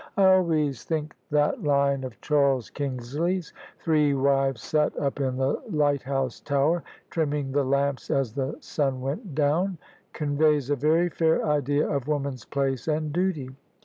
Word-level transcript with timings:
I 0.17 0.23
always 0.33 0.83
think 0.83 1.15
that 1.29 1.61
line 1.63 2.03
of 2.03 2.19
Charles 2.21 2.71
Kingsley's, 2.71 3.53
* 3.67 3.77
Three 3.83 4.15
wives 4.15 4.63
sat 4.63 4.97
up 4.97 5.19
in 5.21 5.37
the 5.37 5.61
lighthouse 5.71 6.39
tower,, 6.39 6.81
trimming 7.11 7.51
the 7.51 7.63
lamps 7.63 8.09
as 8.09 8.33
the 8.33 8.57
sun 8.61 8.99
went 9.01 9.35
down,' 9.35 9.77
conveys 10.11 10.71
a 10.71 10.75
very 10.75 11.09
fair 11.09 11.45
idea 11.45 11.87
of 11.87 12.07
woman's 12.07 12.45
place 12.45 12.87
and 12.87 13.13
duty. 13.13 13.51